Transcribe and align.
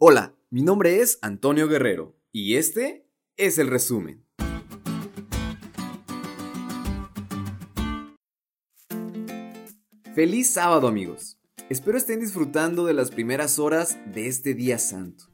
Hola, 0.00 0.36
mi 0.48 0.62
nombre 0.62 1.00
es 1.00 1.18
Antonio 1.22 1.66
Guerrero 1.66 2.16
y 2.30 2.54
este 2.54 3.10
es 3.36 3.58
el 3.58 3.66
resumen. 3.66 4.24
Feliz 10.14 10.50
sábado 10.50 10.86
amigos. 10.86 11.40
Espero 11.68 11.98
estén 11.98 12.20
disfrutando 12.20 12.86
de 12.86 12.94
las 12.94 13.10
primeras 13.10 13.58
horas 13.58 13.98
de 14.14 14.28
este 14.28 14.54
día 14.54 14.78
santo. 14.78 15.24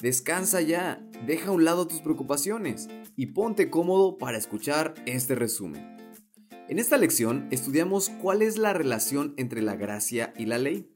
Descansa 0.00 0.60
ya, 0.60 1.04
deja 1.26 1.48
a 1.48 1.52
un 1.52 1.64
lado 1.64 1.88
tus 1.88 2.00
preocupaciones 2.00 2.88
y 3.16 3.26
ponte 3.26 3.68
cómodo 3.68 4.16
para 4.16 4.38
escuchar 4.38 4.94
este 5.06 5.34
resumen. 5.34 5.96
En 6.68 6.78
esta 6.78 6.98
lección 6.98 7.48
estudiamos 7.50 8.10
cuál 8.22 8.42
es 8.42 8.58
la 8.58 8.74
relación 8.74 9.34
entre 9.38 9.60
la 9.60 9.74
gracia 9.74 10.32
y 10.38 10.46
la 10.46 10.58
ley 10.58 10.93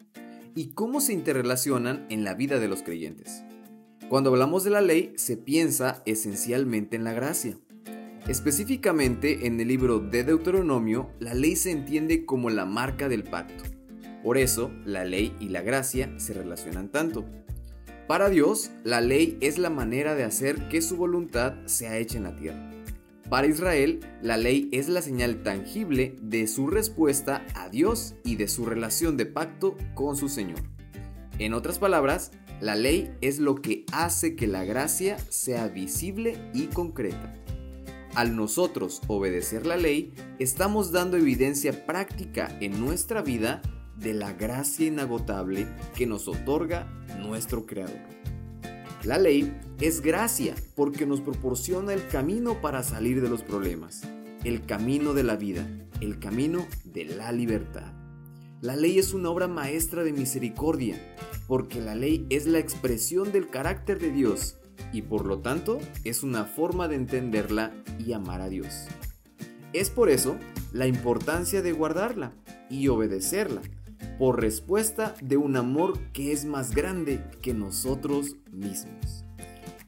y 0.59 0.71
cómo 0.71 1.01
se 1.01 1.13
interrelacionan 1.13 2.05
en 2.11 2.25
la 2.25 2.35
vida 2.35 2.59
de 2.59 2.67
los 2.67 2.83
creyentes. 2.83 3.45
Cuando 4.09 4.31
hablamos 4.31 4.65
de 4.65 4.71
la 4.71 4.81
ley, 4.81 5.13
se 5.15 5.37
piensa 5.37 6.03
esencialmente 6.05 6.97
en 6.97 7.05
la 7.05 7.13
gracia. 7.13 7.57
Específicamente 8.27 9.47
en 9.47 9.61
el 9.61 9.69
libro 9.69 10.01
de 10.01 10.25
Deuteronomio, 10.25 11.13
la 11.21 11.33
ley 11.33 11.55
se 11.55 11.71
entiende 11.71 12.27
como 12.27 12.51
la 12.51 12.65
marca 12.65 13.09
del 13.09 13.23
pacto. 13.23 13.63
Por 14.25 14.37
eso, 14.37 14.73
la 14.85 15.05
ley 15.05 15.33
y 15.39 15.51
la 15.51 15.63
gracia 15.63 16.13
se 16.19 16.33
relacionan 16.33 16.91
tanto. 16.91 17.25
Para 18.09 18.29
Dios, 18.29 18.73
la 18.83 19.01
ley 19.01 19.39
es 19.41 19.59
la 19.59 19.71
manera 19.71 20.17
de 20.17 20.25
hacer 20.25 20.69
que 20.69 20.83
su 20.83 20.97
voluntad 20.97 21.55
sea 21.67 21.99
hecha 21.99 22.19
en 22.19 22.25
la 22.25 22.35
tierra. 22.35 22.69
Para 23.31 23.47
Israel, 23.47 24.01
la 24.23 24.39
ley 24.39 24.71
es 24.73 24.89
la 24.89 25.03
señal 25.03 25.43
tangible 25.43 26.17
de 26.23 26.47
su 26.47 26.67
respuesta 26.67 27.45
a 27.55 27.69
Dios 27.69 28.15
y 28.25 28.37
de 28.37 28.49
su 28.49 28.65
relación 28.65 29.19
de 29.19 29.27
pacto 29.27 29.77
con 29.95 30.17
su 30.17 30.31
Señor. 30.31 30.61
En 31.39 31.53
otras 31.53 31.79
palabras, 31.79 32.33
la 32.63 32.75
ley 32.75 33.13
es 33.21 33.39
lo 33.39 33.57
que 33.57 33.85
hace 33.93 34.35
que 34.35 34.47
la 34.47 34.65
gracia 34.65 35.19
sea 35.29 35.69
visible 35.69 36.39
y 36.55 36.69
concreta. 36.69 37.35
Al 38.15 38.35
nosotros 38.35 39.03
obedecer 39.09 39.67
la 39.67 39.77
ley, 39.77 40.15
estamos 40.39 40.91
dando 40.91 41.19
evidencia 41.19 41.85
práctica 41.85 42.57
en 42.61 42.81
nuestra 42.81 43.21
vida 43.21 43.61
de 43.97 44.15
la 44.15 44.33
gracia 44.33 44.87
inagotable 44.87 45.69
que 45.95 46.07
nos 46.07 46.29
otorga 46.29 46.87
nuestro 47.19 47.67
Creador. 47.67 48.01
La 49.05 49.17
ley 49.17 49.57
es 49.81 50.01
gracia 50.01 50.57
porque 50.75 51.07
nos 51.07 51.21
proporciona 51.21 51.95
el 51.95 52.09
camino 52.09 52.61
para 52.61 52.83
salir 52.83 53.23
de 53.23 53.29
los 53.29 53.45
problemas, 53.45 54.03
el 54.43 54.67
camino 54.67 55.15
de 55.15 55.23
la 55.23 55.37
vida, 55.37 55.65
el 56.01 56.19
camino 56.19 56.67
de 56.85 57.05
la 57.05 57.31
libertad. 57.31 57.93
La 58.61 58.75
ley 58.75 58.99
es 58.99 59.15
una 59.15 59.31
obra 59.31 59.47
maestra 59.47 60.03
de 60.03 60.13
misericordia 60.13 60.97
porque 61.47 61.81
la 61.81 61.95
ley 61.95 62.27
es 62.29 62.47
la 62.49 62.59
expresión 62.59 63.31
del 63.31 63.49
carácter 63.49 64.01
de 64.01 64.11
Dios 64.11 64.57
y 64.93 65.03
por 65.03 65.27
lo 65.27 65.39
tanto 65.39 65.79
es 66.03 66.25
una 66.25 66.45
forma 66.45 66.89
de 66.89 66.97
entenderla 66.97 67.73
y 68.05 68.15
amar 68.15 68.41
a 68.41 68.49
Dios. 68.49 68.89
Es 69.73 69.91
por 69.91 70.11
eso 70.11 70.37
la 70.73 70.89
importancia 70.89 71.63
de 71.63 71.71
guardarla 71.71 72.33
y 72.69 72.89
obedecerla 72.89 73.63
por 74.19 74.41
respuesta 74.41 75.15
de 75.21 75.37
un 75.37 75.57
amor 75.57 75.99
que 76.13 76.33
es 76.33 76.45
más 76.45 76.75
grande 76.75 77.25
que 77.41 77.55
nosotros 77.55 78.37
mismos. 78.53 79.25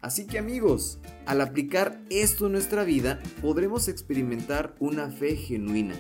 Así 0.01 0.27
que 0.27 0.39
amigos, 0.39 0.99
al 1.27 1.41
aplicar 1.41 2.01
esto 2.09 2.47
en 2.47 2.53
nuestra 2.53 2.85
vida, 2.85 3.19
podremos 3.43 3.89
experimentar 3.89 4.75
una 4.79 5.11
fe 5.11 5.37
genuina, 5.37 5.95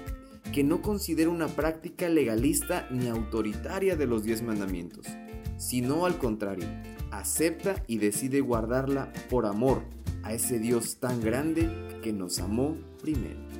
que 0.53 0.65
no 0.65 0.81
considera 0.81 1.29
una 1.29 1.49
práctica 1.49 2.09
legalista 2.09 2.89
ni 2.91 3.09
autoritaria 3.09 3.97
de 3.97 4.07
los 4.07 4.25
diez 4.25 4.43
mandamientos, 4.43 5.07
sino 5.59 6.07
al 6.07 6.17
contrario, 6.17 6.65
acepta 7.11 7.83
y 7.87 7.99
decide 7.99 8.41
guardarla 8.41 9.13
por 9.29 9.45
amor 9.45 9.83
a 10.23 10.33
ese 10.33 10.59
Dios 10.59 10.97
tan 10.97 11.21
grande 11.21 11.69
que 12.03 12.13
nos 12.13 12.39
amó 12.39 12.77
primero. 13.03 13.60